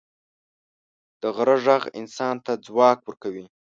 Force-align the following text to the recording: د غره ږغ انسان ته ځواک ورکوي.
د 1.21 1.23
غره 1.35 1.57
ږغ 1.65 1.83
انسان 1.99 2.35
ته 2.45 2.51
ځواک 2.65 2.99
ورکوي. 3.03 3.45